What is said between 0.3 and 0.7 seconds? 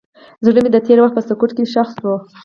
زړه مې